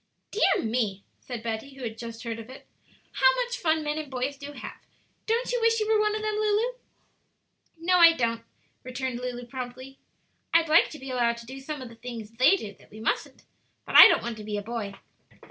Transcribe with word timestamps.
"Dear 0.31 0.63
me!" 0.63 1.03
said 1.19 1.43
Betty, 1.43 1.75
who 1.75 1.83
had 1.83 1.95
just 1.95 2.23
heard 2.23 2.39
of 2.39 2.49
it, 2.49 2.65
"how 3.11 3.35
much 3.35 3.57
fun 3.59 3.83
men 3.83 3.99
and 3.99 4.09
boys 4.09 4.35
do 4.35 4.53
have! 4.53 4.79
Don't 5.27 5.51
you 5.51 5.61
wish 5.61 5.79
you 5.79 5.87
were 5.87 5.99
one 5.99 6.15
of 6.15 6.23
them, 6.23 6.37
Lulu?" 6.37 6.73
"No, 7.77 7.99
I 7.99 8.13
don't," 8.13 8.43
returned 8.83 9.19
Lulu, 9.19 9.45
promptly. 9.45 9.99
"I'd 10.55 10.69
like 10.69 10.89
to 10.89 10.97
be 10.97 11.11
allowed 11.11 11.37
to 11.37 11.45
do 11.45 11.59
some 11.59 11.83
of 11.83 11.89
the 11.89 11.93
things 11.95 12.31
they 12.31 12.55
do 12.55 12.73
that 12.79 12.89
we 12.89 12.99
mustn't, 12.99 13.43
but 13.85 13.93
I 13.93 14.07
don't 14.07 14.23
want 14.23 14.37
to 14.37 14.43
be 14.43 14.57
a 14.57 14.63
boy." 14.63 14.95